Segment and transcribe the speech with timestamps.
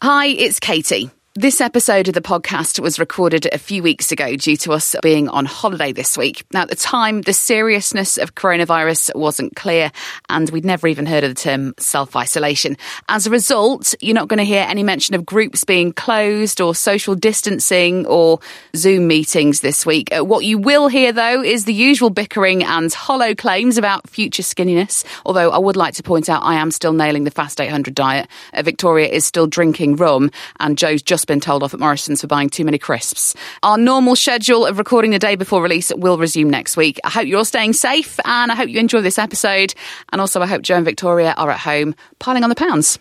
[0.00, 1.10] Hi, it's Katy.
[1.38, 5.28] This episode of the podcast was recorded a few weeks ago due to us being
[5.28, 6.44] on holiday this week.
[6.52, 9.92] Now, at the time, the seriousness of coronavirus wasn't clear,
[10.28, 12.76] and we'd never even heard of the term self isolation.
[13.08, 16.74] As a result, you're not going to hear any mention of groups being closed or
[16.74, 18.40] social distancing or
[18.74, 20.08] Zoom meetings this week.
[20.12, 24.42] Uh, What you will hear, though, is the usual bickering and hollow claims about future
[24.42, 25.04] skinniness.
[25.24, 28.26] Although I would like to point out I am still nailing the Fast 800 diet.
[28.52, 32.26] Uh, Victoria is still drinking rum, and Joe's just been told off at Morrisons for
[32.26, 33.36] buying too many crisps.
[33.62, 36.98] Our normal schedule of recording the day before release will resume next week.
[37.04, 39.74] I hope you're all staying safe, and I hope you enjoy this episode.
[40.10, 42.98] And also, I hope Joe and Victoria are at home piling on the pounds.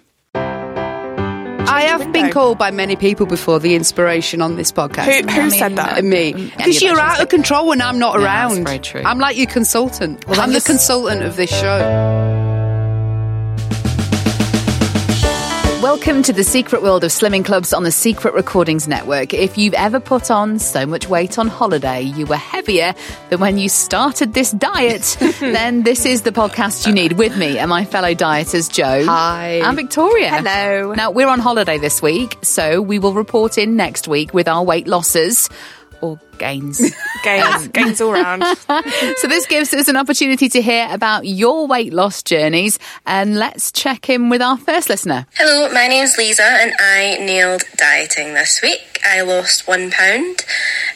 [1.69, 5.29] I have been called by many people before the inspiration on this podcast.
[5.29, 6.03] Who, who said that?
[6.03, 6.33] Me.
[6.33, 8.49] Um, because you're out of control when I'm not Yeah, around.
[8.55, 9.01] that's very true.
[9.03, 10.25] I'm like your consultant.
[10.27, 12.46] Well, I'm the consultant of this show.
[15.81, 19.31] Welcome to the secret world of slimming clubs on the Secret Recordings Network.
[19.35, 22.95] If you've ever put on so much weight on holiday, you were heavier
[23.29, 27.59] than when you started this diet, then this is the podcast you need with me
[27.59, 29.05] and my fellow dieters, Joe.
[29.05, 29.61] Hi.
[29.63, 30.29] And Victoria.
[30.31, 30.93] Hello.
[30.95, 34.63] Now, we're on holiday this week, so we will report in next week with our
[34.63, 35.47] weight losses
[36.01, 36.79] or gains.
[37.23, 38.43] Gains, um, gains all round.
[39.17, 43.71] so this gives us an opportunity to hear about your weight loss journeys and let's
[43.71, 45.25] check in with our first listener.
[45.35, 48.99] Hello, my name's Lisa and I nailed dieting this week.
[49.05, 50.45] I lost one pound.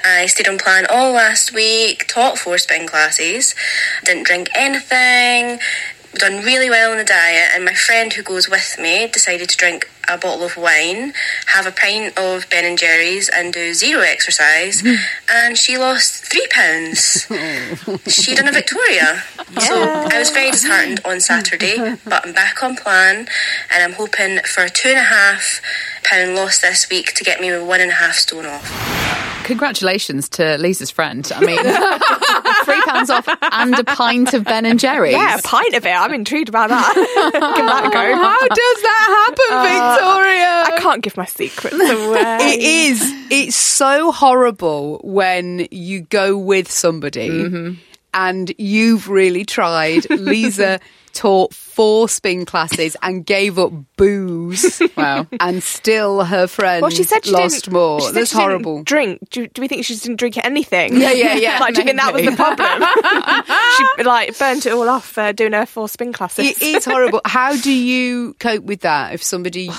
[0.05, 3.55] I stayed on plan all last week, taught four spin classes,
[4.05, 5.59] didn't drink anything,
[6.13, 9.57] done really well on the diet, and my friend who goes with me decided to
[9.57, 11.13] drink a bottle of wine,
[11.47, 14.97] have a pint of Ben and Jerry's, and do zero exercise, mm.
[15.31, 17.27] and she lost three pounds.
[18.07, 19.23] she done a Victoria.
[19.59, 23.27] So I was very disheartened on Saturday, but I'm back on plan,
[23.73, 25.61] and I'm hoping for a two and a half
[26.03, 29.01] pound loss this week to get me one and a half stone off.
[29.43, 31.29] Congratulations to Lisa's friend.
[31.35, 31.57] I mean,
[32.65, 35.13] three pounds off and a pint of Ben and Jerry's.
[35.13, 35.89] Yeah, a pint of it.
[35.89, 36.93] I'm intrigued about that.
[36.95, 38.15] Give that a go.
[38.15, 40.75] How does that happen, Victoria?
[40.75, 42.37] I can't give my secrets away.
[42.41, 43.01] It is.
[43.29, 47.73] It's so horrible when you go with somebody Mm-hmm.
[48.13, 50.09] and you've really tried.
[50.09, 50.79] Lisa
[51.13, 54.81] taught four spin classes and gave up booze.
[54.97, 55.25] Wow.
[55.39, 58.01] And still her friend Well, she said she lost more.
[58.01, 58.83] She said That's she didn't horrible.
[58.83, 59.29] Drink?
[59.31, 60.99] Do, do we think she didn't drink anything?
[60.99, 62.83] Yeah, yeah, yeah, like, do you think that was the problem?
[63.97, 66.45] she like burnt it all off uh, doing her four spin classes.
[66.45, 67.21] It is horrible.
[67.25, 69.71] How do you cope with that if somebody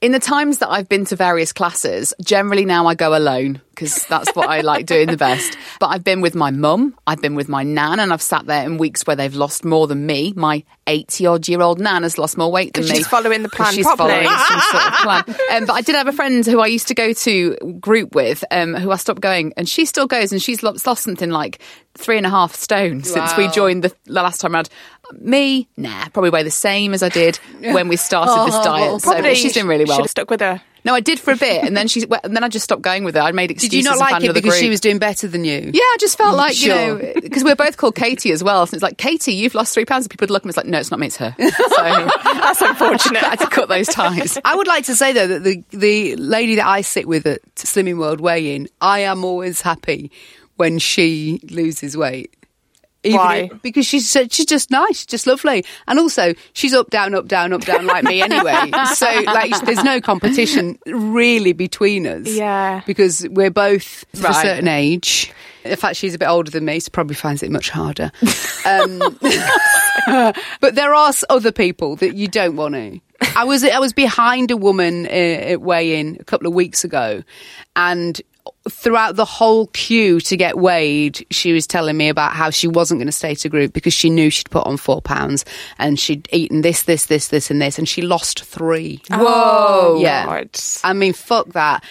[0.00, 4.04] In the times that I've been to various classes, generally now I go alone because
[4.06, 5.56] that's what I like doing the best.
[5.78, 8.64] But I've been with my mum, I've been with my nan, and I've sat there
[8.64, 10.32] in weeks where they've lost more than me.
[10.34, 12.96] My 80 odd year old nan has lost more weight than me.
[12.96, 14.24] she's following the plan She's properly.
[14.24, 15.24] following some sort of plan.
[15.52, 18.44] Um, but I did have a friend who I used to go to group with
[18.50, 21.60] um, who I stopped going, and she still goes, and she's lost, lost something like
[21.94, 24.68] three and a half stone since we joined the, the last time around.
[25.12, 29.00] Me, nah, probably weigh the same as I did when we started this diet.
[29.00, 29.86] So Probably she's doing really well.
[29.86, 30.04] She should well.
[30.04, 30.62] have stuck with her.
[30.88, 32.80] No, I did for a bit, and then she, well, and then I just stopped
[32.80, 33.20] going with her.
[33.20, 33.76] I made did excuses.
[33.76, 35.70] you not like it because she was doing better than you?
[35.74, 36.98] Yeah, I just felt mm, like Sure.
[36.98, 38.66] you know because we're both called Katy as well.
[38.66, 40.56] So it's like Katy, you've lost three pounds, and people would look at me it's
[40.56, 41.36] like, no, it's not me, it's her.
[41.68, 41.82] So
[42.24, 43.22] That's unfortunate.
[43.22, 44.38] I had to cut those ties.
[44.46, 47.44] I would like to say though that the the lady that I sit with at
[47.56, 50.10] Slimming World Weigh In, I am always happy
[50.56, 52.34] when she loses weight.
[53.04, 53.36] Even Why?
[53.52, 57.52] if- because she's she's just nice, just lovely, and also she's up down up down
[57.52, 58.70] up down like me anyway.
[58.94, 62.26] So like there's no competition really between us.
[62.28, 62.82] Yeah.
[62.86, 65.32] because we're both of a certain age.
[65.64, 68.10] In fact, she's a bit older than me, so probably finds it much harder.
[68.64, 68.98] Um,
[70.60, 73.00] but there are other people that you don't want to.
[73.36, 77.22] I was I was behind a woman uh, at weigh-in a couple of weeks ago,
[77.76, 78.20] and
[78.68, 82.98] throughout the whole queue to get weighed, she was telling me about how she wasn't
[82.98, 85.44] going to stay to group because she knew she'd put on four pounds
[85.78, 89.00] and she'd eaten this, this, this, this, and this, and she lost three.
[89.10, 90.00] Oh, Whoa.
[90.00, 90.24] Yeah.
[90.24, 90.50] God.
[90.84, 91.84] I mean, fuck that.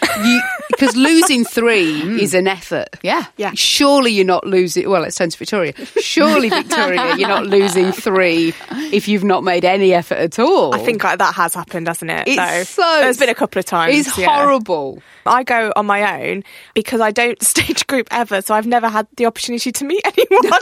[0.70, 2.20] Because losing three hmm.
[2.20, 2.90] is an effort.
[3.04, 3.26] Yeah.
[3.38, 3.52] Yeah.
[3.56, 4.90] Surely you're not losing.
[4.90, 5.74] Well, it's turn to Victoria.
[6.00, 8.54] Surely, Victoria, you're not losing three
[8.92, 10.74] if you've not made any effort at all.
[10.74, 12.28] I think like, that has happened, hasn't it?
[12.28, 12.38] It's
[12.76, 12.82] though?
[12.82, 14.08] so- There's been a couple of times.
[14.08, 14.36] it's yeah.
[14.36, 15.02] horrible.
[15.26, 19.08] I go on my own because I don't stage group ever, so I've never had
[19.18, 20.52] the opportunity to meet anyone.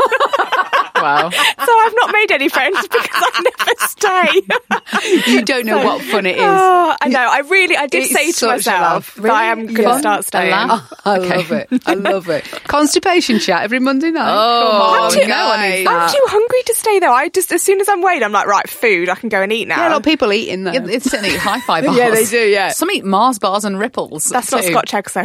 [0.96, 1.30] Wow.
[1.30, 5.32] so I've not made any friends because I never stay.
[5.34, 6.42] You don't know what fun it is.
[6.42, 7.20] Oh, I know.
[7.20, 9.24] I really, I did It's say to myself laugh.
[9.24, 9.98] that I am going to Yeah.
[10.00, 10.54] start staying.
[10.54, 10.94] A laugh.
[11.04, 11.68] I love it.
[11.86, 12.46] I love it.
[12.70, 14.26] Constipation chat every Monday night.
[14.34, 15.76] Oh, Come on, no one guys.
[15.80, 17.12] needs I'm too hungry to stay though.
[17.14, 19.10] I just, as soon as I'm weighed, I'm like, right, food.
[19.10, 19.76] I can go and eat now.
[19.76, 20.72] Yeah, a lot of people eating though.
[20.72, 21.98] Yeah, it's certainly Hi-Fi bars.
[21.98, 22.70] Yeah, they do, yeah.
[22.70, 24.30] Some eat Mars bars and ripples.
[24.30, 24.64] That's not.
[24.64, 25.24] Scotch eggs, though.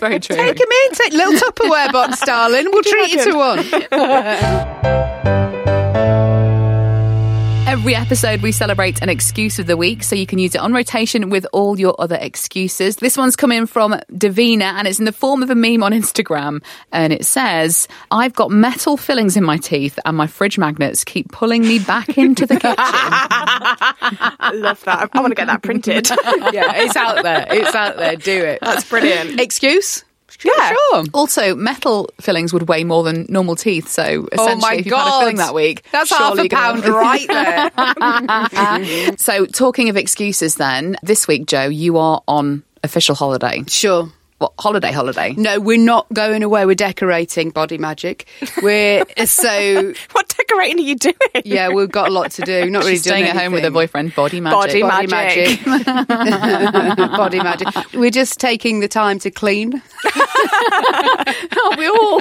[0.00, 0.08] Is it?
[0.08, 0.36] That's very true.
[0.36, 2.66] Take him in, take little Tupperware box, darling.
[2.70, 3.58] We'll treat you to one.
[7.70, 10.72] Every episode, we celebrate an excuse of the week, so you can use it on
[10.72, 12.96] rotation with all your other excuses.
[12.96, 16.64] This one's coming from Davina, and it's in the form of a meme on Instagram.
[16.90, 21.30] And it says, I've got metal fillings in my teeth, and my fridge magnets keep
[21.30, 22.74] pulling me back into the kitchen.
[22.76, 25.08] I love that.
[25.12, 26.10] I, want to get that printed.
[26.52, 27.46] Yeah, it's out there.
[27.50, 28.16] It's out there.
[28.16, 28.58] Do it.
[28.62, 29.38] That's brilliant.
[29.38, 30.04] Excuse?
[30.44, 30.72] Yeah.
[30.90, 31.04] Sure.
[31.12, 34.02] also, metal fillings would weigh more than normal teeth, so
[34.32, 35.20] essentially, Oh my if you've had a god!
[35.20, 39.14] filling that week, That's half a you're gonna- pound right there.
[39.18, 43.62] So, talking of excuses, then this week, Joe, you are on official holiday.
[43.68, 44.10] Sure.
[44.40, 44.90] What holiday?
[44.90, 45.34] Holiday?
[45.36, 46.64] No, we're not going away.
[46.64, 48.26] We're decorating body magic.
[48.62, 51.14] We're so What decorating are you doing?
[51.44, 51.68] yeah.
[51.68, 52.70] We've got a lot to do.
[52.70, 54.14] Not really She's staying doing at home with her boyfriend.
[54.14, 54.80] Body magic.
[54.82, 55.62] Body magic.
[56.96, 57.68] body magic.
[57.92, 59.82] We're just taking the time to clean.
[60.06, 62.20] Oh, we all.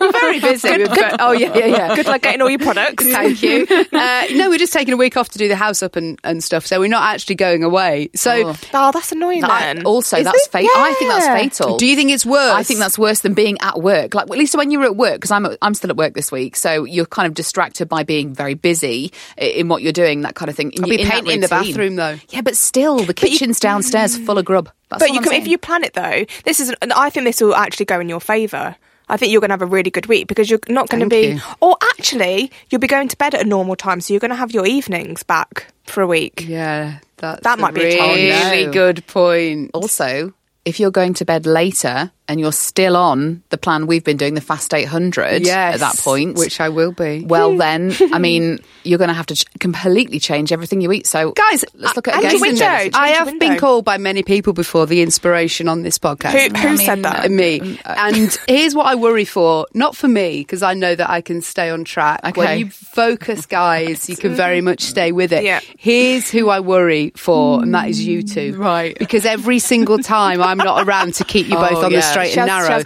[0.00, 0.68] We're very busy.
[0.68, 1.96] We're ve- oh yeah, yeah, yeah.
[1.96, 3.04] Good luck getting all your products.
[3.04, 3.66] Thank you.
[3.70, 6.44] Uh, no, we're just taking a week off to do the house up and, and
[6.44, 6.66] stuff.
[6.66, 8.10] So we're not actually going away.
[8.14, 8.56] So Oh.
[8.74, 9.86] Oh, that's annoying I- then.
[9.86, 10.50] also, Is that's it?
[10.52, 10.70] fatal.
[10.74, 11.34] I think that's Yeah.
[11.50, 11.76] Fatal.
[11.76, 12.52] do you think it's worse?
[12.52, 14.14] I think that's worse than being at work.
[14.14, 16.56] Like at least when you're at work, because I'm I'm still at work this week,
[16.56, 20.48] so you're kind of distracted by being very busy in what you're doing, that kind
[20.48, 20.72] of thing.
[20.82, 22.18] I'll be painting in the bathroom though.
[22.30, 24.70] Yeah, but still, the kitchen's downstairs full of grub.
[24.88, 26.74] That's but you can, if you plan it though, this is.
[26.80, 28.76] and I think this will actually go in your favour.
[29.08, 31.08] I think you're going to have a really good week because you're not going to
[31.08, 31.40] be, you.
[31.60, 34.36] or actually, you'll be going to bed at a normal time, so you're going to
[34.36, 36.44] have your evenings back for a week.
[36.44, 38.72] Yeah, that's That might be a really challenge.
[38.74, 39.70] good point.
[39.74, 40.32] also,
[40.66, 44.34] if you're going to bed later and you're still on the plan we've been doing,
[44.34, 47.24] the Fast 800 Yes, at that point, which I will be.
[47.24, 51.06] well, then, I mean, you're going to have to ch- completely change everything you eat.
[51.06, 52.64] So, Guys, let's look at a game window.
[52.64, 53.46] Change I have window.
[53.48, 56.32] been called by many people before the inspiration on this podcast.
[56.32, 57.26] Who, who I said that?
[57.26, 57.78] Uh, me.
[57.84, 59.66] And here's what I worry for.
[59.74, 62.20] Not for me, because I know that I can stay on track.
[62.24, 62.32] Okay.
[62.40, 65.44] When you focus, guys, you can very much stay with it.
[65.44, 65.60] Yeah.
[65.78, 68.56] Here's who I worry for, and that is you two.
[68.56, 68.98] Right.
[68.98, 72.12] Because every single time I'm not around to keep you both Oh, on the yeah.
[72.16, 72.84] Straight She and narrow, has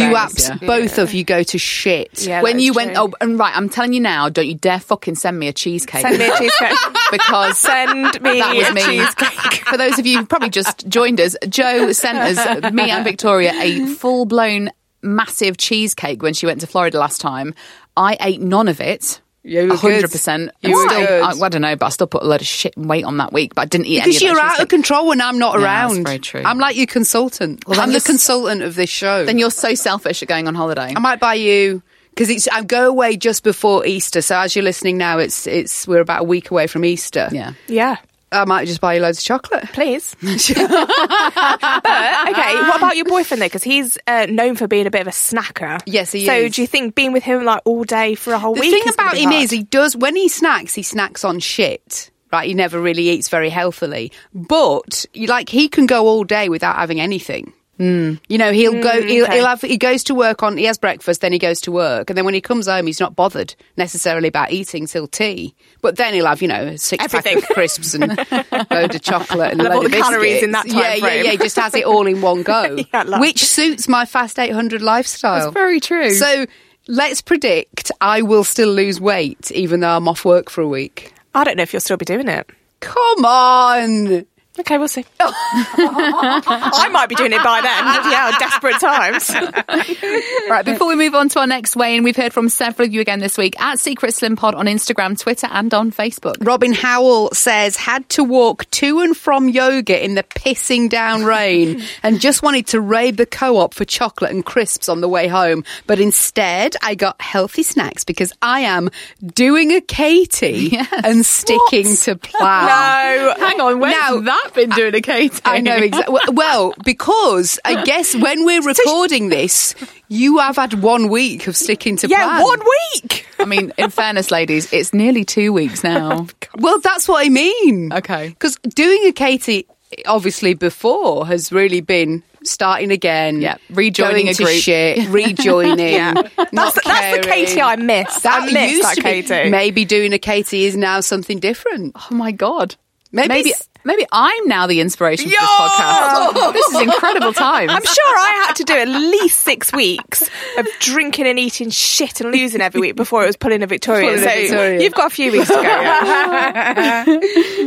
[0.00, 0.56] you abs- yeah.
[0.66, 2.26] both of you go to shit.
[2.26, 3.04] Yeah, when you went, true.
[3.04, 6.02] oh, and right, I'm telling you now, don't you dare fucking send me a cheesecake.
[6.02, 6.78] Send me a cheesecake.
[7.10, 8.82] because Send me that was a me.
[8.82, 9.66] cheesecake.
[9.68, 13.52] For those of you who probably just joined us, Joe sent us, me and Victoria,
[13.54, 14.70] a full blown
[15.02, 17.54] massive cheesecake when she went to Florida last time.
[17.96, 19.20] I ate none of it.
[19.42, 20.10] You were hundred good.
[20.12, 20.50] percent.
[20.60, 21.22] You were good.
[21.22, 23.16] I, I don't know, but I still put a lot of shit and weight on
[23.18, 23.54] that week.
[23.54, 24.68] But I didn't eat any Because of you're out of cheesecake.
[24.68, 25.94] control when I'm not Yeah, around.
[25.94, 26.42] that's very true.
[26.44, 27.66] I'm like your consultant.
[27.66, 29.24] Well, I'm the consultant of this show.
[29.24, 30.92] Then you're so selfish at going on holiday.
[30.94, 34.20] I might buy you because it's I go away just before Easter.
[34.20, 37.28] So as you're listening now, it's it's we're about a week away from Easter.
[37.32, 37.52] yeah.
[37.66, 37.96] yeah,
[38.32, 39.64] I might just buy you loads of chocolate.
[39.72, 40.14] please.
[40.20, 43.46] but okay, what about your boyfriend though?
[43.46, 45.80] Because he's uh, known for being a bit of a snacker.
[45.86, 46.54] Yes, he so is.
[46.54, 48.70] do you think being with him like all day for a whole The week?
[48.72, 49.42] thing is about him hard?
[49.44, 52.10] is he does when he snacks, he snacks on shit.
[52.32, 56.48] Right, he never really eats very healthily, but you- like he can go all day
[56.48, 57.52] without having anything.
[57.80, 58.20] Mm.
[58.28, 59.02] You know, he'll go.
[59.02, 59.36] He'll, okay.
[59.36, 59.62] he'll have.
[59.62, 60.58] He goes to work on.
[60.58, 63.00] He has breakfast, then he goes to work, and then when he comes home, he's
[63.00, 65.54] not bothered necessarily about eating till tea.
[65.80, 67.40] But then he'll have, you know, a six Everything.
[67.40, 70.42] pack of crisps and a load of chocolate and a load all of the calories
[70.42, 71.24] in that time Yeah, yeah, frame.
[71.24, 71.30] yeah.
[71.32, 74.82] He just has it all in one go, Yeah, which suits my fast eight hundred
[74.82, 75.40] lifestyle.
[75.40, 76.12] That's very true.
[76.12, 76.44] So
[76.86, 81.14] let's predict I will still lose weight even though I'm off work for a week.
[81.34, 82.50] I don't know if you'll still be doing it.
[82.80, 84.26] Come on.
[84.60, 85.04] Okay, we'll see.
[85.20, 87.82] I might be doing it by then.
[88.02, 89.30] Bloody hell, desperate times.
[90.48, 93.00] Right, before we move on to our next weigh-in, we've heard from several of you
[93.00, 96.34] again this week at Secret Slim Pod on Instagram, Twitter, and on Facebook.
[96.44, 101.82] Robin Howell says had to walk to and from yoga in the pissing down rain
[102.02, 105.62] and just wanted to raid the co-op for chocolate and crisps on the way home,
[105.86, 108.90] but instead I got healthy snacks because I am
[109.34, 112.66] doing a Katy and sticking to plan.
[112.66, 113.34] No.
[113.38, 115.40] Hang on, where's Now- that been doing a Katy?
[115.44, 116.18] I know exactly.
[116.32, 119.74] Well, because I guess when we're recording this,
[120.08, 122.42] you have had one week of sticking to Yeah, plan.
[122.42, 123.26] one week.
[123.38, 126.12] I mean, in fairness, ladies, it's nearly two weeks now.
[126.22, 126.28] Oh,
[126.58, 127.92] well, that's what I mean.
[127.92, 128.28] Okay.
[128.28, 129.66] Because doing a Katy,
[130.06, 133.40] obviously, before has really been starting again.
[133.40, 134.56] Yeah, rejoining going a to group.
[134.56, 135.78] shit, rejoining.
[135.94, 136.14] Yeah.
[136.14, 137.22] That's, the- that's the.
[137.30, 138.20] Katy I miss.
[138.22, 139.22] That I miss used that to be.
[139.22, 139.50] Katy.
[139.50, 141.96] Maybe doing a Katy is now something different.
[141.96, 142.76] Oh my god.
[143.12, 146.52] Maybe maybe s- maybe I'm now the inspiration for this podcast.
[146.52, 147.70] this is incredible time.
[147.70, 152.20] I'm sure I had to do at least six weeks of drinking and eating shit
[152.20, 154.08] and losing every week before it was pulling a Victoria.
[154.10, 154.80] Pulling a so Victoria.
[154.82, 155.60] you've got a few weeks to go.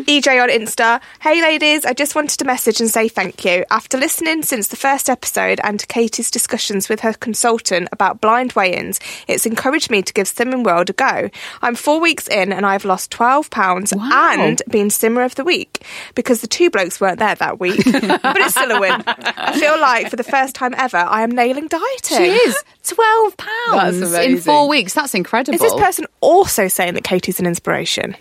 [0.08, 1.02] EJ on Insta.
[1.20, 3.66] Hey ladies, I just wanted to message and say thank you.
[3.70, 8.54] After listening since the first episode and to Katy's discussions with her consultant about blind
[8.54, 11.30] weigh-ins, it's encouraged me to give Slimming World a go.
[11.62, 14.36] I'm four weeks in and I've lost 12 pounds Wow.
[14.38, 15.84] and been Slimmer of the Week
[16.16, 17.84] because the two blokes weren't there that week.
[17.86, 19.04] but it's still a win.
[19.06, 22.18] I feel like for the first time ever, I am nailing dieting.
[22.18, 24.94] She is twelve pounds in four weeks.
[24.94, 25.56] That's incredible.
[25.56, 28.16] Is this person also saying that Katy's an inspiration?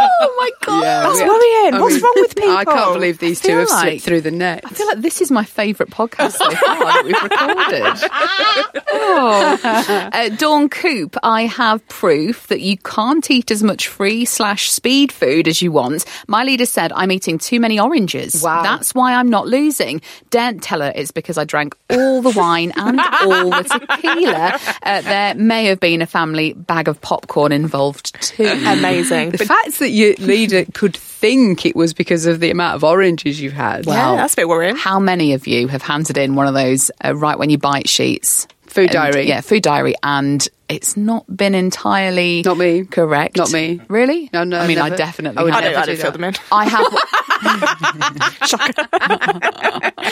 [0.00, 1.04] oh my god!
[1.04, 1.74] That's worrying.
[1.74, 2.50] I What's wrong with people?
[2.56, 4.62] I can't believe these two have like- slipped through the net.
[4.64, 8.80] I feel like this is my favourite podcast so far that we've recorded.
[8.92, 10.10] Oh.
[10.12, 15.12] Uh, Dawn Coop, I have proof that you can't eat as much free slash speed
[15.12, 16.04] food as you want.
[16.26, 18.42] My leader said I'm eating too many oranges.
[18.42, 18.62] Wow.
[18.62, 20.00] That's why I'm not losing.
[20.30, 24.58] Don't tell her it's because I drank all the wine and all the tequila.
[24.82, 28.44] Uh, there may have been a family bag of popcorn involved too.
[28.46, 29.30] Amazing.
[29.30, 32.84] The But fact that your leader could think it was because of the amount of
[32.84, 33.86] oranges you've had.
[33.86, 34.76] yeah, that's a bit worrying.
[34.76, 37.88] How many of you have handed in one of those uh, right when you bite
[37.88, 38.46] sheets?
[38.66, 39.26] Food And- diary.
[39.28, 39.94] Yeah, food diary.
[40.02, 42.84] And it's not been entirely Not me.
[42.84, 43.36] correct.
[43.36, 43.80] Not me.
[43.88, 44.30] Really?
[44.32, 44.96] No, no, I mean, I never.
[44.96, 45.62] definitely I would have.
[45.64, 46.34] I don't, I don't do fill them in.
[46.52, 46.86] I have.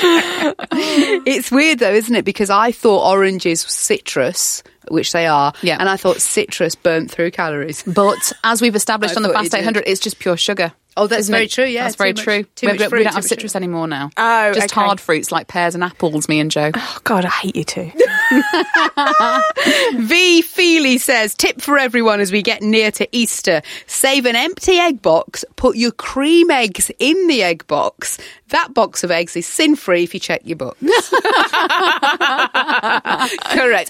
[1.26, 2.24] It's weird though, isn't it?
[2.24, 5.76] Because I thought oranges were citrus, which they are, Yeah.
[5.78, 7.82] and I thought citrus burnt through calories.
[7.84, 9.90] But as we've established I on the Fast 800, did.
[9.90, 10.72] it's just pure sugar.
[10.96, 11.52] Oh, that's very it?
[11.52, 12.42] true, yeah, that's very much- true.
[12.56, 14.10] too we, much we- we fruit, don't have citrus anymore now.
[14.16, 14.80] Oh, just okay.
[14.80, 16.28] hard fruits like pears and apples.
[16.28, 16.72] Me and Joe.
[16.74, 17.92] Oh, God, I hate you too.
[20.06, 23.62] V Feely says, tip for everyone as we get near to Easter.
[23.86, 28.18] Save an empty egg box, put your cream eggs in the egg box.
[28.48, 30.80] That box of eggs is sin free if you check your books.
[30.82, 31.10] Correct.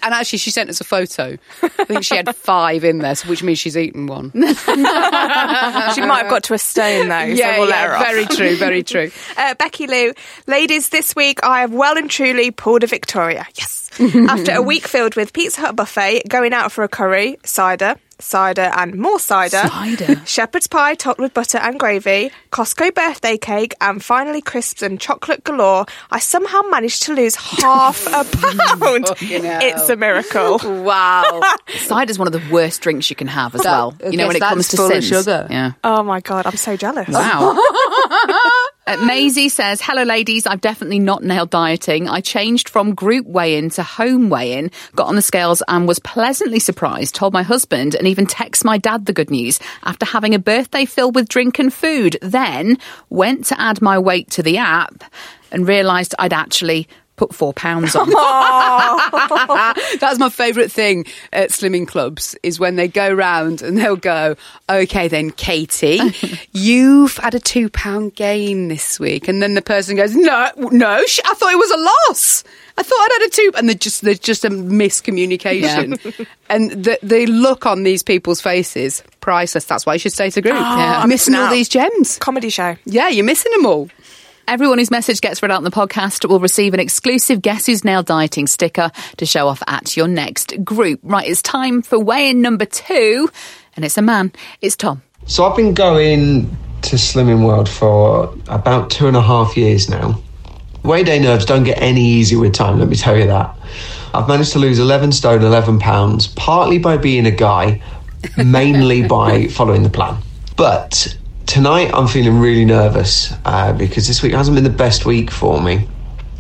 [0.03, 1.39] And actually, she sent us a photo.
[1.63, 4.33] I think she had five in there, which means she's eaten one.
[4.33, 6.59] she might have got to a
[6.89, 7.35] stone though.
[7.35, 8.07] so we'll off.
[8.07, 9.11] very true, very true.
[9.37, 10.13] Uh, Becky Lou,
[10.47, 13.47] ladies, this week I have well and truly pulled a Victoria.
[13.55, 13.89] Yes.
[14.01, 18.71] After a week filled with Pizza Hut buffet, going out for a curry, cider, cider
[18.77, 20.21] and more cider, Cider?
[20.27, 25.45] shepherd's pie topped with butter and gravy, Costco birthday cake, and finally crisps and chocolate
[25.45, 28.25] galore, I somehow managed to lose half a
[28.79, 29.07] pound.
[29.21, 30.59] It's a miracle.
[30.89, 31.43] Wow.
[31.77, 33.95] cider is one of the worst drinks you can have as well.
[34.05, 35.07] You know, when it comes to sins.
[35.07, 35.47] sugar.
[35.51, 35.73] Yeah.
[35.85, 37.09] Oh my God, I'm so jealous.
[37.09, 37.55] Wow.
[38.89, 40.47] Uh, Maisie says, Hello, ladies.
[40.47, 42.09] I've definitely not nailed dieting.
[42.09, 45.87] I changed from group weigh in to home weigh in, got on the scales and
[45.87, 47.15] was pleasantly surprised.
[47.15, 50.87] Told my husband and even text my dad the good news after having a birthday
[50.87, 52.17] filled with drink and food.
[52.23, 52.79] Then
[53.11, 55.05] went to add my weight to the app
[55.53, 58.09] and realised I'd actually put four pounds on.
[60.01, 64.37] That's my favourite thing at slimming clubs is when they go round and they'll go,
[64.71, 66.01] okay then, Katy,
[66.53, 69.29] you've had a two pound gain this week.
[69.29, 72.45] And then the person goes, no, no, sh- I thought it was a loss.
[72.79, 76.27] I thought I'd had a two, and there's just, there's just a miscommunication.
[76.49, 79.65] and the, the look on these people's faces, priceless.
[79.65, 80.55] That's why you should stay to group.
[80.55, 81.01] Oh, yeah.
[81.01, 82.19] You're missing all these gems.
[82.19, 82.77] Comedy show.
[82.85, 83.91] Yeah, you're missing them all.
[84.49, 87.85] Everyone whose message gets read out in the podcast will receive an exclusive Guess Who's
[87.85, 91.01] Nailed Dieting sticker to show off at your next group.
[91.03, 93.29] Right, it's time for weigh in number two,
[93.77, 94.33] and it's a man.
[94.63, 95.03] It's Tom.
[95.27, 96.49] So I've been going
[96.81, 100.19] to Slimming World for about two and a half years now.
[100.83, 103.55] Weigh day nerves don't get any easier with time, let me tell you that.
[104.15, 107.83] I've managed to lose 11 stone, 11 pounds, partly by being a guy,
[108.43, 110.17] mainly by following the plan.
[110.57, 111.18] But
[111.49, 115.61] tonight I'm feeling really nervous uh, because this week hasn't been the best week for
[115.61, 115.89] me.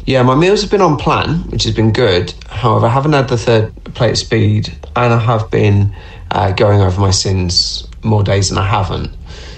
[0.05, 2.33] Yeah, my meals have been on plan, which has been good.
[2.49, 5.95] However, I haven't had the third plate of speed, and I have been
[6.31, 9.11] uh, going over my sins more days than I haven't.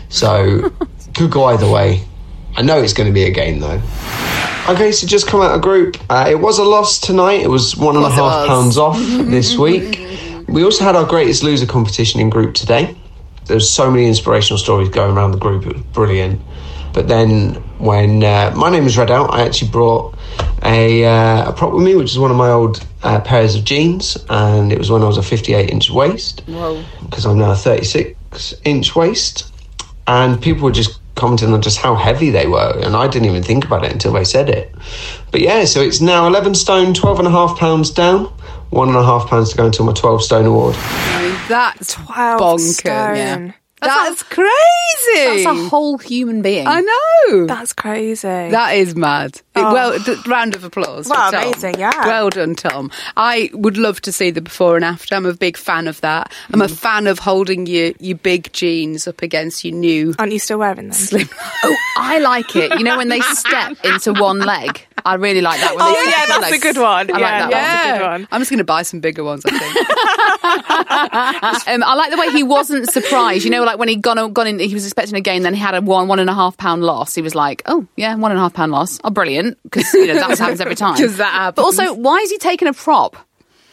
[0.09, 0.73] So,
[1.14, 2.04] could go either way.
[2.57, 3.80] I know it's going to be a game though.
[4.69, 5.97] Okay, so just come out of group.
[6.09, 7.42] Uh, it was a loss tonight.
[7.42, 10.00] It was one and a half pounds off this week.
[10.49, 12.97] We also had our greatest loser competition in group today.
[13.47, 15.67] There's so many inspirational stories going around the group.
[15.67, 16.41] It was brilliant.
[16.93, 20.17] But then when uh, my name was read out, I actually brought
[20.63, 23.65] a, uh, a prop with me, which is one of my old uh, pairs of
[23.65, 26.43] jeans, and it was when I was a 58 inch waist.
[27.05, 29.53] Because I'm now a 36 inch waist,
[30.07, 33.43] and people were just commenting on just how heavy they were, and I didn't even
[33.43, 34.75] think about it until they said it.
[35.31, 38.33] But yeah, so it's now 11 stone, 12 and a half pounds down,
[38.71, 40.75] one and a half pounds to go until my 12 stone award.
[41.49, 42.61] That's 12 bonkers.
[42.79, 43.17] stone.
[43.17, 43.53] Yeah.
[43.83, 44.47] That's crazy.
[45.43, 46.67] That's a whole human being.
[46.67, 47.47] I know.
[47.47, 48.29] That's crazy.
[48.29, 49.37] That is mad.
[49.37, 49.73] It- Oh.
[49.73, 51.07] well, th- round of applause.
[51.07, 51.43] for Well, Tom.
[51.45, 52.07] amazing, yeah.
[52.07, 52.91] Well done, Tom.
[53.17, 55.15] I would love to see the before and after.
[55.15, 56.31] I'm a big fan of that.
[56.53, 56.77] I'm a Mm.
[56.77, 60.77] fan of holding your, your big jeans up against your new Aren't you still wearing
[60.89, 60.93] them?
[60.93, 61.29] slim.
[61.65, 62.73] Oh, I like it.
[62.79, 64.87] You know when they step into one leg?
[65.04, 65.75] I really like that.
[65.75, 65.85] one.
[65.85, 66.57] Oh, they yeah, that's legs.
[66.59, 67.11] a good one.
[67.11, 67.42] I like that yeah.
[67.42, 67.50] one.
[67.50, 68.28] That's a good one.
[68.33, 69.87] I'm just going to buy some bigger ones, I think.
[70.50, 73.45] Um, I like the way he wasn't surprised.
[73.45, 75.61] You know, like when he'd gone gone in, he was expecting a gain, then he
[75.61, 77.14] had a one one and a half pound loss.
[77.14, 78.99] He was like, "Oh yeah, one and a half pound loss.
[79.04, 80.97] Oh, brilliant!" Because you know that happens every time.
[80.97, 81.57] 'Cause that happens.
[81.57, 83.16] But also, why is he taking a prop?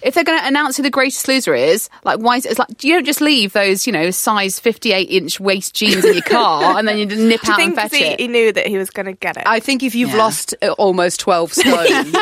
[0.01, 2.59] If they're going to announce who the greatest loser is, like why is it, it's
[2.59, 6.13] like you don't just leave those you know size fifty eight inch waist jeans in
[6.13, 8.19] your car and then you nip Do you out and think fetch he, it.
[8.19, 9.43] he knew that he was going to get it?
[9.45, 10.17] I think if you've Yeah.
[10.17, 12.13] lost uh, almost 12 stone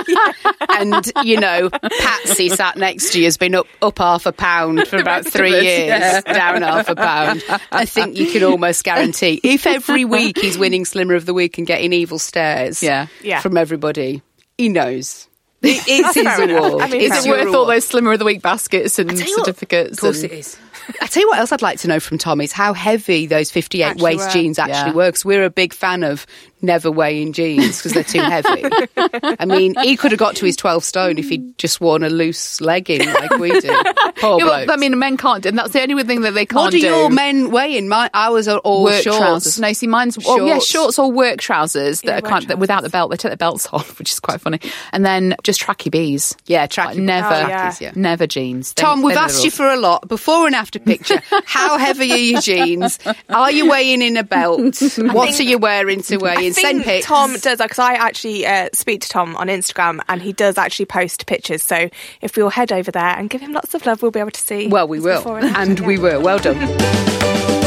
[0.70, 4.88] and, you know, Patsy sat next to you has been up, up half a pound
[4.88, 6.22] for about three us, years, yeah.
[6.22, 10.86] down half a pound, I think you can almost guarantee if every week he's winning
[10.86, 13.08] Slimmer of the Week and getting evil stares Yeah.
[13.22, 13.42] Yeah.
[13.42, 14.22] from everybody,
[14.58, 15.28] he knows.
[15.66, 16.36] It- it's his fair
[16.82, 19.46] I mean, is it worth all those Slimmer of the Week baskets and you what,
[19.46, 19.94] certificates?
[19.94, 20.58] Of course and- it is.
[21.02, 23.50] I tell you what else I'd like to know from Tom is how heavy those
[23.50, 24.32] 58 Actually waist were.
[24.34, 24.96] jeans actually Yeah.
[24.96, 25.12] were.
[25.12, 26.28] 'cause we're a big fan of
[26.66, 28.64] never weighing jeans because they're too heavy.
[29.40, 32.10] I mean, he could have got to his 12 stone if he'd just worn a
[32.10, 33.68] loose legging like we do.
[34.18, 34.66] Poor Yeah, blokes.
[34.68, 35.50] but, I mean, men can't do.
[35.50, 36.88] And that's the only thing that they can't what do do.
[36.88, 37.88] your men weigh in?
[37.90, 39.18] My ours are all work shorts.
[39.18, 39.60] trousers.
[39.60, 40.68] No, see, mine's oh yeah, Shorts.
[40.68, 43.12] shorts or work trousers that Yeah, are kind of, that without the belt.
[43.12, 44.60] They take the belts off, which is quite funny.
[44.92, 46.36] And then just tracky bees.
[46.46, 47.74] Yeah, tracky Like, never, Oh, yeah.
[47.80, 47.92] yeah.
[47.96, 48.74] never jeans.
[48.74, 50.08] They- Tom, we've asked you for a lot.
[50.08, 51.22] Before and after picture.
[51.46, 53.00] How heavy are your jeans?
[53.30, 54.60] Are you weighing in a belt?
[54.62, 56.54] What think- are you wearing to weigh in?
[56.62, 57.06] Send pics.
[57.06, 60.86] Tom does because I actually uh, speak to Tom on Instagram and he does actually
[60.86, 61.64] post pictures.
[61.64, 61.90] So
[62.22, 64.32] if we all head over there and give him lots of love, we'll be able
[64.32, 64.68] to see.
[64.68, 65.18] Well, we will.
[65.18, 65.86] after, And yeah.
[65.86, 66.22] we will.
[66.22, 67.65] Well done.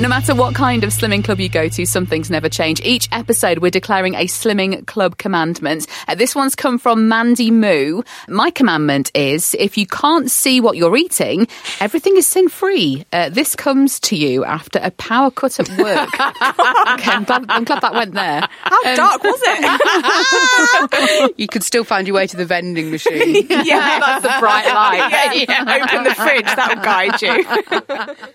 [0.00, 2.80] No matter what kind of slimming club you go to, some things never change.
[2.80, 5.86] Each episode, we're declaring a slimming club commandment.
[6.08, 8.00] Uh, this one's come from Mandy Moo.
[8.26, 11.48] My commandment is if you can't see what you're eating,
[11.80, 13.04] everything is sin free.
[13.12, 16.08] Uh, this comes to you after a power cut at work.
[16.14, 18.48] okay, I'm, glad, I'm glad that went there.
[18.62, 21.34] How dark was it?
[21.40, 23.46] You could still find your way to the vending machine.
[23.50, 25.46] yeah, That's the bright light.
[25.46, 25.82] yeah.
[25.84, 28.34] Open the fridge, that'll guide you.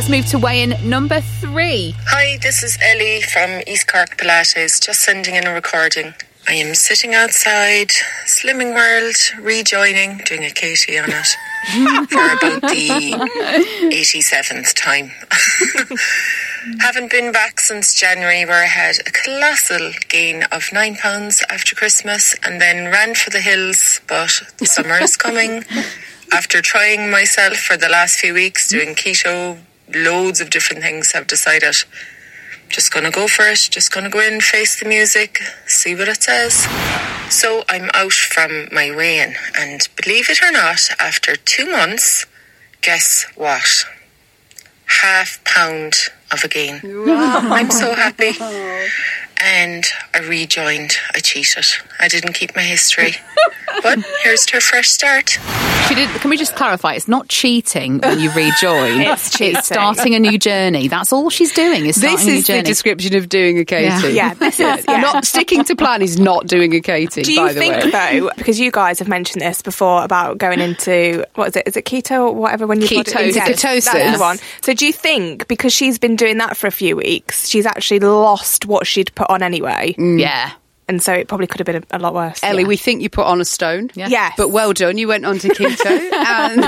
[0.00, 1.94] let's move to weigh in number three.
[2.06, 6.14] Hi, this is Ellie from East Cork Pilates, just sending in a recording.
[6.48, 7.90] I am sitting outside
[8.24, 13.12] Slimming World, rejoining, doing a Katy on it for about the
[13.92, 15.10] 87th time.
[16.80, 21.76] Haven't been back since January, where I had a colossal gain of nine pounds after
[21.76, 24.00] Christmas and then ran for the hills.
[24.08, 25.62] But the summer is coming.
[26.32, 29.58] After trying myself for the last few weeks, doing keto,
[29.94, 31.76] loads of different things, I've decided
[32.68, 36.22] just gonna go for it, just gonna go in, face the music, see what it
[36.22, 36.66] says.
[37.28, 42.26] So I'm out from my weigh in, and believe it or not, after two months,
[42.80, 43.84] guess what?
[45.02, 45.94] Half pound
[46.32, 46.80] of a gain.
[47.08, 48.32] I'm so happy.
[49.42, 50.92] And I rejoined.
[51.14, 51.64] I cheated.
[51.98, 53.12] I didn't keep my history.
[53.82, 55.38] but here's to a fresh start.
[55.88, 56.94] She did, can we just clarify?
[56.94, 59.00] It's not cheating when you rejoin.
[59.10, 59.60] It's cheating.
[59.62, 60.88] starting a new journey.
[60.88, 61.86] That's all she's doing.
[61.86, 63.84] Is starting This a new is the description of doing a Katy.
[63.84, 64.28] Yeah.
[64.28, 64.84] Yeah, this is.
[64.90, 65.00] Yeah.
[65.00, 67.22] Not sticking to plan is not doing a Katy.
[67.22, 67.90] Do by you the think way.
[68.20, 71.66] though, because you guys have mentioned this before about going into what is it?
[71.66, 73.84] Is it keto or whatever when you put it in Ketosis.
[73.84, 74.38] That's the one.
[74.62, 78.00] So do you think because she's been doing that for a few weeks, she's actually
[78.00, 80.52] lost what she'd put on anyway, yeah.
[80.88, 82.42] and so it probably could have been a, a lot worse.
[82.42, 83.90] Ellie, we think you put on a stone.
[83.94, 84.08] Yeah.
[84.08, 84.34] Yes.
[84.36, 85.86] But well done, you went on to keto.
[86.12, 86.60] and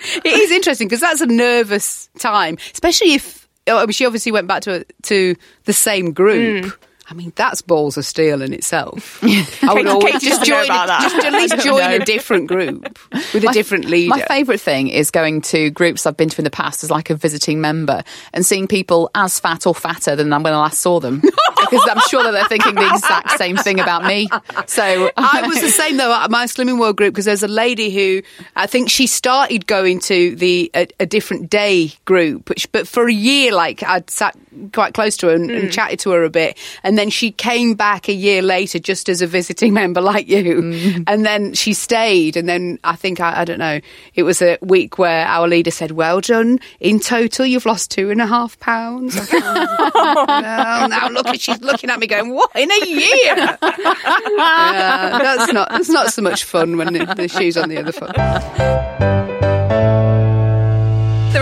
[0.00, 4.32] it is interesting because that's a nervous time, especially if oh, I mean, she obviously
[4.32, 6.64] went back to to the same group.
[6.64, 6.76] Mm.
[7.08, 9.20] I mean, that's balls of steel in itself.
[9.22, 10.98] I would always just join, that.
[11.02, 12.98] just at least join a different group
[13.32, 14.10] with a different leader.
[14.10, 17.10] My favourite thing is going to groups I've been to in the past as like
[17.10, 20.98] a visiting member and seeing people as fat or fatter than when I last saw
[20.98, 21.20] them.
[21.70, 24.28] because I'm sure that they're thinking the exact same thing about me.
[24.66, 27.90] So I was the same though at my Slimming World group because there's a lady
[27.90, 28.22] who
[28.56, 33.08] I think she started going to the a, a different day group, she- but for
[33.08, 34.36] a year, like I'd sat
[34.72, 35.72] quite close to her and, and mm.
[35.72, 39.22] chatted to her a bit, and then she came back a year later just as
[39.22, 41.04] a visiting member like you, mm.
[41.06, 43.80] and then she stayed, and then I think I, I don't know,
[44.14, 48.10] it was a week where our leader said, "Well done, in total you've lost two
[48.10, 52.50] and a half pounds." Thought, oh, well, now look she's looking at me going, "What
[52.54, 57.56] in a year?" yeah, that's not that's not so much fun when the, the shoe's
[57.56, 59.25] on the other foot.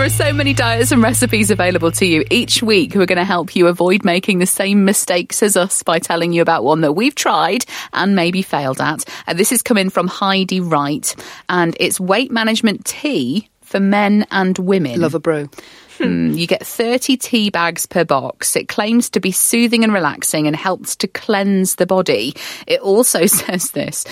[0.05, 3.17] There are so many diets and recipes available to you each week who are going
[3.17, 6.81] to help you avoid making the same mistakes as us by telling you about one
[6.81, 9.03] that we've tried and maybe failed at.
[9.25, 11.15] And this is coming from Heidi Wright,
[11.49, 15.01] and it's weight management tea for men and women.
[15.01, 15.49] Love a brew.
[15.97, 18.55] Mm, you get 30 tea bags per box.
[18.55, 22.35] It claims to be soothing and relaxing and helps to cleanse the body.
[22.67, 24.05] It also says this.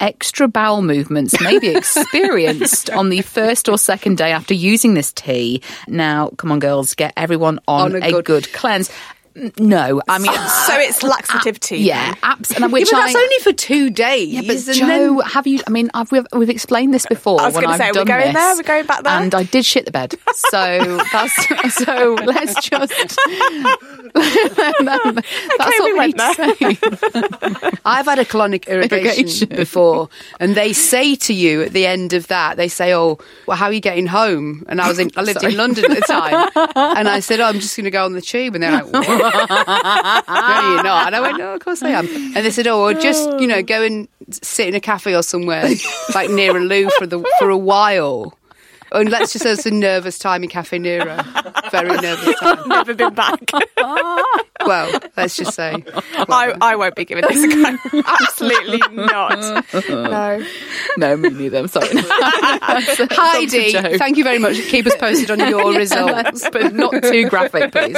[0.00, 5.12] Extra bowel movements may be experienced on the first or second day after using this
[5.12, 5.60] tea.
[5.88, 8.90] Now, come on, girls, get everyone on, On a a, good- good, cleanse.
[9.38, 10.32] N- No, I mean,
[10.66, 11.76] So it's laxative tea.
[11.86, 12.16] yeah, then?
[12.22, 12.66] absolutely.
[12.68, 14.28] Yeah, Which but that's I, only for two days.
[14.32, 15.60] yeah, but and Joe, then- have you?
[15.66, 17.40] I mean, I've, we've, we've explained this before.
[17.40, 18.56] I was gonna I've say, are we done going this, there?
[18.56, 19.12] We're going back there?
[19.12, 20.14] And I did shit the bed.
[20.34, 22.16] So that's so.
[22.24, 22.92] Let's just.
[24.14, 27.78] that's we all went need to say.
[27.84, 29.48] I've had a colonic irrigation Irrigation.
[29.50, 30.08] before,
[30.40, 33.66] and they say to you at the end of that, they say, "Oh, well, how
[33.66, 36.50] are you getting home?" And I was in, I lived in London at the time,
[36.74, 38.86] and I said, "Oh, I'm just going to go on the tube," and they're like,
[38.92, 42.66] "What?" "No, you're not." And I went, "No, of course I am." And they said,
[42.66, 45.68] "Oh, well, just you know, go and sit in a cafe or somewhere
[46.14, 48.37] like near a loo for the for a while."
[48.92, 51.22] And let's just say it's a nervous time in Caffè Nero.
[51.70, 52.58] Very nervous time.
[52.68, 53.40] Never been back.
[54.66, 55.84] Well, let's just say.
[56.14, 58.02] I, I won't be giving this a go.
[58.20, 59.64] Absolutely not.
[59.88, 60.44] No.
[60.98, 61.58] No, me neither.
[61.58, 61.88] I'm sorry.
[61.92, 64.56] Heidi, thank you very much.
[64.56, 66.46] Keep us posted on your results.
[66.50, 67.96] but not too graphic, please.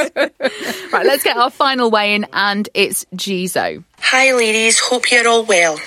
[0.93, 3.83] Right, let's get our final weigh in, and it's Jizo.
[3.99, 4.79] Hi, ladies.
[4.81, 5.81] Hope you're all well.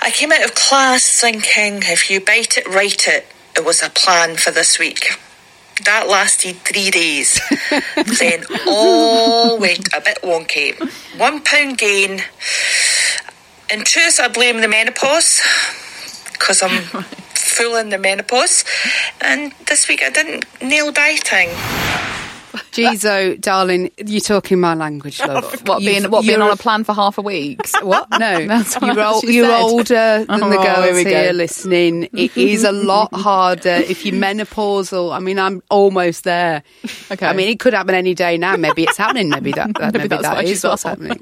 [0.00, 3.26] I came out of class thinking if you bite it, write it,
[3.58, 5.18] it was a plan for this week.
[5.84, 7.40] That lasted three days.
[8.18, 10.78] then all went a bit wonky.
[11.18, 12.22] One pound gain.
[13.72, 15.42] In truth, I blame the menopause
[16.32, 16.82] because I'm
[17.34, 18.64] full in the menopause.
[19.20, 21.50] And this week I didn't nail dieting.
[22.72, 25.44] Jizo, darling, you're talking my language, love.
[25.66, 27.60] What being what being on a plan for half a week?
[27.82, 28.08] What?
[28.18, 29.60] No, That's what you're, ol- she you're said.
[29.60, 32.08] older than the Oh, girls here we here listening.
[32.12, 35.14] It is a lot harder if you're menopausal.
[35.14, 36.62] I mean, I'm almost there.
[37.10, 37.26] Okay.
[37.26, 38.56] I mean, it could happen any day now.
[38.56, 39.28] Maybe it's happening.
[39.30, 41.20] Maybe that, that maybe, that's that is what's happening.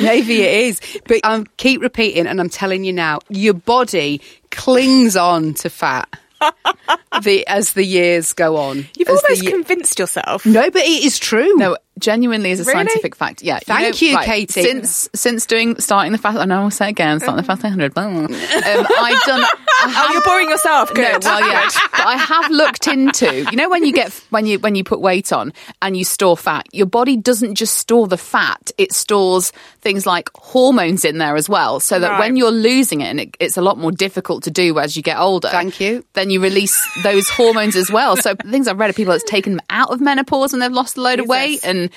[0.00, 5.16] Maybe it is, but I keep repeating, and I'm telling you now, your body clings
[5.16, 6.08] on to fat.
[7.22, 8.86] the as the years go on.
[8.96, 10.44] You've As the almost convinced yourself.
[10.46, 11.54] no, but it is true.
[11.56, 12.72] No, genuinely is a Really?
[12.86, 13.42] scientific fact.
[13.42, 13.58] Yeah.
[13.60, 14.62] Thank you, Katy.
[14.62, 17.96] Since since doing starting the fast, I know I'll say again, starting the fast 100.
[17.96, 19.44] Um, I've done.
[19.44, 20.94] I Oh, you're boring yourself.
[20.94, 21.68] No, well, yeah.
[21.92, 23.46] But I have looked into.
[23.50, 26.36] You know, when you get when you when you put weight on and you store
[26.36, 31.34] fat, your body doesn't just store the fat; it stores things like hormones in there
[31.36, 31.80] as well.
[31.80, 32.20] So that Right.
[32.20, 35.02] when you're losing it, and it, it's a lot more difficult to do as you
[35.02, 35.48] get older.
[35.48, 36.04] Thank you.
[36.12, 38.16] Then you release those hormones as well.
[38.16, 40.98] So things I've read of people that's taken them out of menopause and they've lost
[40.98, 41.89] a load of weight and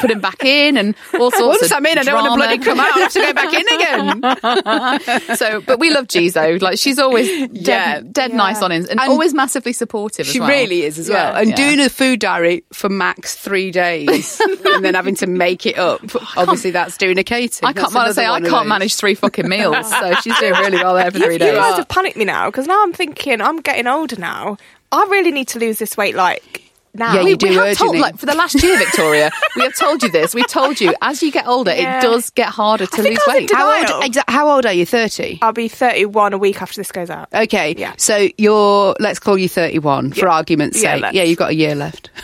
[0.00, 1.98] put him back in and all sorts What does of that mean?
[1.98, 2.96] I don't want to bloody come out.
[2.96, 5.36] I have to go back in again.
[5.36, 6.60] So, but we love Jizo.
[6.60, 8.00] Like she's always dead, Yeah.
[8.10, 10.26] dead nice on it and, And always massively supportive.
[10.26, 10.48] She as well.
[10.48, 11.32] really is as well.
[11.34, 11.40] Yeah.
[11.40, 11.56] And Yeah.
[11.56, 16.00] doing a food diary for max three days and then having to make it up.
[16.36, 17.64] Obviously, that's doing a Katy.
[17.64, 18.14] I can't manage.
[18.14, 19.88] Say I can't manage three fucking meals.
[19.90, 22.46] So she's doing really well there for You, three you guys have panicked me now
[22.50, 24.56] because now I'm thinking I'm getting older now.
[24.90, 27.14] I really need to lose this weight like now.
[27.14, 27.98] Yeah, we, you do we have urgently.
[27.98, 30.34] told, like, for the last year, Victoria, we have told you this.
[30.34, 31.98] We've told you as you get older, Yeah.
[31.98, 33.48] it does get harder to think lose I was weight.
[33.48, 33.66] denial.
[33.86, 34.86] How old, exa- how old are you?
[34.86, 35.38] 30?
[35.42, 37.28] I'll be 31 a week after this goes out.
[37.32, 37.94] Okay, Yeah.
[37.96, 41.02] so you're, let's call you 31 for argument's Yeah, sake.
[41.02, 41.14] let's.
[41.16, 42.10] Yeah, you've got a year left.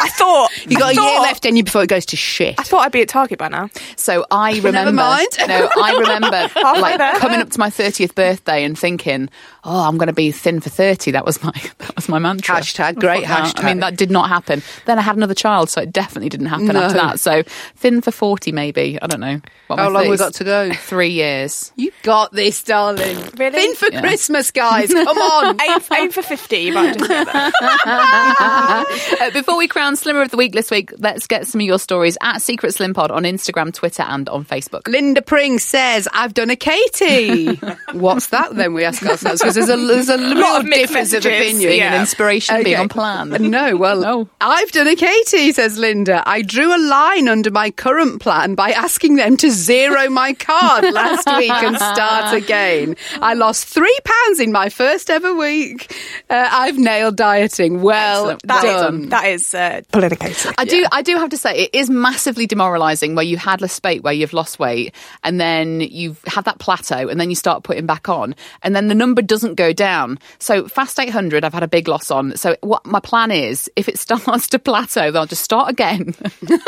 [0.00, 2.54] I thought You've got I a year left in you before it goes to shit.
[2.58, 3.68] I thought I'd be at Target by now.
[3.96, 4.92] So I remember.
[4.92, 5.28] mind.
[5.46, 9.28] No, I remember like coming up to my thirtieth birthday and thinking,
[9.64, 11.10] "Oh, I'm going to be thin for 30.
[11.12, 12.56] That was my that was my mantra.
[12.56, 13.64] Hashtag, great Fuck hashtag.
[13.64, 14.62] I mean, that did not happen.
[14.86, 16.80] Then I had another child, so it definitely didn't happen No.
[16.82, 17.20] after that.
[17.20, 17.42] So
[17.76, 18.98] thin for forty, maybe.
[19.00, 19.40] I don't know.
[19.66, 20.18] What How my long we 30s?
[20.18, 20.72] got to go?
[20.72, 21.72] Three years.
[21.76, 23.16] You got this, darling.
[23.36, 23.52] Really?
[23.52, 24.00] Thin for Yeah.
[24.00, 24.92] Christmas, guys.
[24.92, 25.60] Come on.
[25.60, 26.56] aim, aim for 50.
[26.56, 27.52] You might just get there.
[27.86, 31.78] Uh, before we crown Slimmer of the Week this week, let's get some of your
[31.78, 34.86] stories at Secret Slim Pod on Instagram, Twitter, and on Facebook.
[34.88, 37.54] Linda Pring says, I've done a Katy.
[37.92, 39.40] What's that then, we ask ourselves?
[39.40, 41.72] Because there's a, there's a real of difference of opinion.
[41.72, 41.94] Yeah.
[41.94, 43.30] an inspiration, being on plan.
[43.50, 44.28] No, well, No.
[44.40, 46.22] I've done a Katy, says Linda.
[46.26, 50.84] I drew a line under my current plan by asking them to zero my card
[50.92, 52.96] last week and start again.
[53.20, 55.94] I lost three pounds in my first ever week.
[56.28, 57.82] Uh, I've nailed dieting.
[57.82, 58.36] Well.
[58.44, 59.08] That is- done.
[59.10, 60.48] that is uh, pulling a Katy.
[60.58, 60.86] I do.
[60.92, 64.12] I do have to say it is massively demoralising where you had a spate where
[64.12, 68.08] you've lost weight, and then you've had that plateau, and then you start putting back
[68.08, 70.18] on, and then the number doesn't go down.
[70.38, 72.36] So fast eight hundred, I've had a big loss on.
[72.36, 76.14] So what my plan is, if it starts to plateau, then I'll just start again.
[76.48, 76.58] no,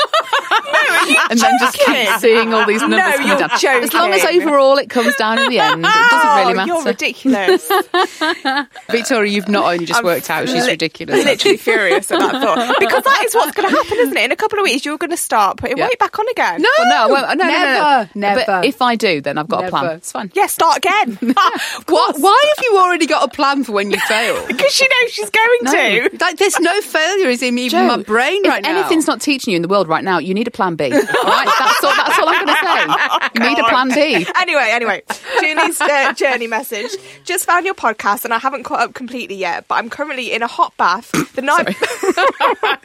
[1.30, 3.50] and then just keep seeing all these numbers No, down.
[3.82, 6.68] As long as overall it comes down in the end, it doesn't really Oh, matter.
[6.68, 7.68] You're ridiculous.
[8.90, 11.24] Victoria, you've not only just I'm worked out she's li- ridiculous.
[11.24, 12.76] Literally furious at that thought.
[12.78, 14.24] Because that is what's going to happen, isn't it?
[14.24, 15.86] In a couple of weeks, you're going to start putting Yeah.
[15.86, 16.62] weight back on again.
[16.62, 17.64] No, Well, no, I won't- no, no, no, no.
[17.74, 18.44] never, never.
[18.46, 19.96] But if I do, then I've got a plan.
[19.96, 20.30] It's fine.
[20.34, 21.18] Yeah, start again.
[21.86, 24.46] What, why have you already got a plan for when you fail?
[24.52, 25.58] Because she knows she's going
[26.10, 26.16] to.
[26.20, 28.78] Like, there's no failure is in even Joe, my brain if right now.
[28.80, 30.84] anything's not teaching you in the world right now, you need a plan B.
[30.84, 31.00] All right?
[31.58, 33.28] That's all, that's all I'm going to say.
[33.34, 34.26] You need a plan B.
[34.36, 35.02] Anyway, anyway,
[35.40, 36.90] Julie's uh, journey message.
[37.24, 40.42] Just found your podcast and I haven't caught up completely yet, but I'm currently in
[40.42, 41.66] a hot bath the night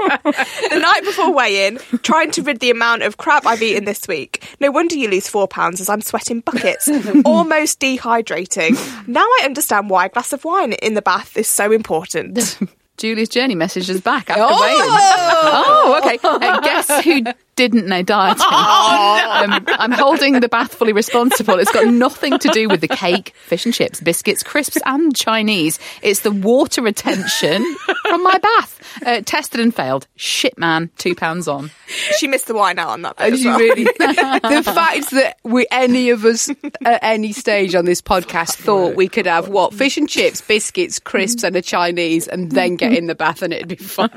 [0.24, 4.48] the night before weigh-in, trying to rid the amount of crap I've eaten this week.
[4.60, 6.90] No wonder you lose four pounds as I'm sweating buckets,
[7.26, 9.08] almost dehydrating.
[9.08, 12.58] Now I understand why a glass of wine in the bath is so important.
[12.98, 14.80] Julie's journey message is back after weighing.
[14.82, 16.18] Oh, okay.
[16.24, 17.22] Uh, guess who
[17.58, 18.42] didn't know dieting?
[18.42, 21.60] um, I'm holding the bath fully responsible.
[21.60, 25.80] It's got nothing to do with the cake, fish and chips, biscuits, crisps, and Chinese.
[26.02, 27.66] It's the water retention
[28.08, 29.02] from my bath.
[29.06, 30.08] Uh, tested and failed.
[30.16, 30.90] Shit, man.
[30.98, 31.72] Two pounds on.
[32.18, 33.60] She missed the wine out on that bit as you well.
[33.60, 36.50] really, the fact that we any of us
[36.86, 41.00] at any stage on this podcast thought we could have what fish and chips, biscuits,
[41.00, 44.10] crisps, and a Chinese, and then get in the bath and it'd be fun.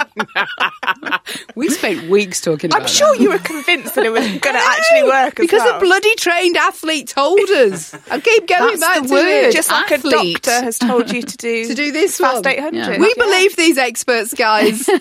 [1.54, 2.82] we spent weeks talking about.
[2.82, 3.22] I'm sure that.
[3.22, 5.76] you were convinced that it was going to actually work as because well.
[5.76, 7.94] a bloody trained athlete told us.
[8.10, 9.26] I keep going That's back the to word.
[9.48, 9.52] it.
[9.54, 12.54] just like a doctor has told you to do To do this fast one.
[12.54, 12.74] 800.
[12.76, 12.98] Yeah.
[12.98, 14.88] we believe these experts, guys.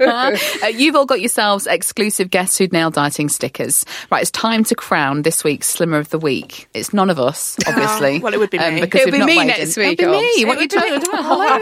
[0.00, 3.84] Uh, you've all got yourselves exclusive Guess Who'd Nailed Dieting stickers.
[4.10, 6.68] Right, it's time to crown this week's Slimmer of the Week.
[6.74, 8.16] It's none of us, obviously.
[8.16, 8.80] Um, well, it would be me.
[8.80, 9.84] because It'll we've be not me weighed next in.
[9.88, 10.44] week, It'll be me.
[10.44, 10.96] What are you would be talking me.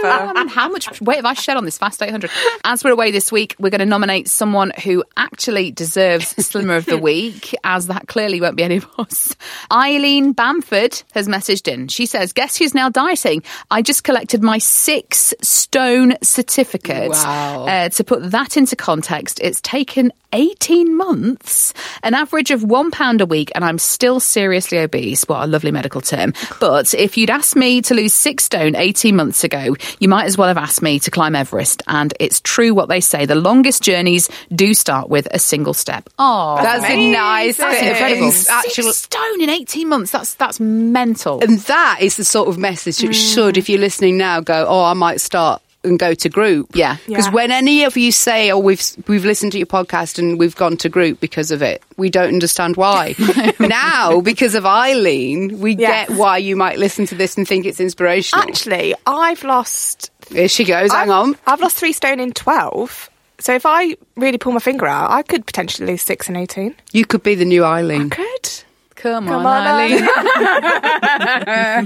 [0.03, 0.37] about?
[0.37, 0.49] Hello.
[0.49, 2.31] How much weight have I shed on this Fast 800?
[2.65, 6.87] As we're away this week, we're going to nominate someone who actually deserves Slimmer of
[6.87, 9.37] the Week, as that clearly won't be any of us.
[9.73, 11.89] Eileen Bamford has messaged in.
[11.89, 13.43] She says, Guess who's now dieting?
[13.71, 17.11] I just collected my six stone certificate.
[17.11, 17.67] Wow.
[17.67, 23.21] Uh, to put that into context, it's taken 18 months, an average of one pound
[23.21, 25.25] a week, and I'm still seriously obese.
[25.25, 26.35] What a lovely medical term.
[26.61, 30.37] But if you'd asked me to lose six stone 18 months ago, you might as
[30.37, 31.83] well have asked me to climb Everest.
[31.87, 36.09] And it's true what they say the longest journeys do start with a single step.
[36.19, 38.31] Oh, That's a nice That's bit incredible.
[38.31, 40.11] Six actual stone in 18 months.
[40.11, 41.43] That's, that's mental.
[41.43, 43.35] And that is the sort of message that mm.
[43.35, 46.69] should, if you're listening now, go, oh, I might start and go to group.
[46.75, 46.97] Yeah.
[47.07, 47.33] Because Yeah.
[47.33, 50.77] when any of you say, oh, we've we've listened to your podcast and we've gone
[50.79, 53.15] to group because of it, we don't understand why.
[53.61, 57.81] now, because of Eileen, we get why you might listen to this and think it's
[57.81, 58.45] inspirational.
[58.45, 60.11] Actually, I've lost.
[60.29, 60.93] Here she goes.
[60.93, 61.37] Hang I've, on.
[61.47, 63.11] I've lost three stone in 12.
[63.41, 66.75] So if I really pull my finger out, I could potentially lose six and 18.
[66.93, 68.13] You could be the new Eileen.
[68.13, 68.65] I Could.
[68.99, 70.05] Come, Come on, Eileen.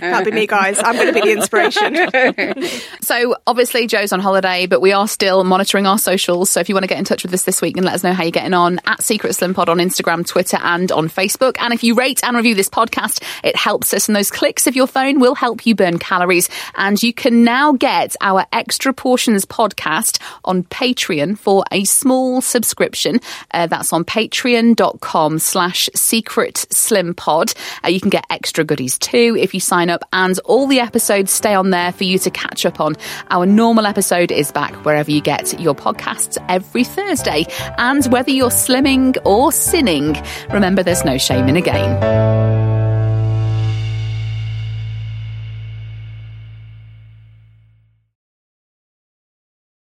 [0.01, 0.79] That'll be me, guys.
[0.83, 2.73] I'm going to be the inspiration.
[3.03, 6.49] So obviously Joe's on holiday, but we are still monitoring our socials.
[6.51, 8.03] So if you want to get in touch with us this week and let us
[8.03, 11.57] know how you're getting on at Secret Slim Pod on Instagram, Twitter, and on Facebook.
[11.59, 14.09] And if you rate and review this podcast, it helps us.
[14.09, 16.49] And those clicks of your phone will help you burn calories.
[16.77, 23.21] And you can now get our extra portions podcast on Patreon for a small subscription.
[23.51, 26.67] Uh, that's on patreon.com slash secret
[27.11, 27.53] pod.
[27.85, 31.33] Uh, you can get extra goodies too if you sign up and all the episodes
[31.33, 32.95] stay on there for you to catch up on.
[33.31, 37.47] Our normal episode is back wherever you get your podcasts every Thursday.
[37.79, 40.17] And whether you're slimming or sinning,
[40.53, 42.82] remember there's no shame in a game.